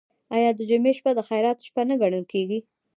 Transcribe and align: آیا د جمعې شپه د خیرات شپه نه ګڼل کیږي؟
آیا 0.35 0.49
د 0.55 0.59
جمعې 0.69 0.91
شپه 0.97 1.11
د 1.15 1.19
خیرات 1.29 1.57
شپه 1.67 1.81
نه 1.89 1.95
ګڼل 2.01 2.23
کیږي؟ 2.33 2.59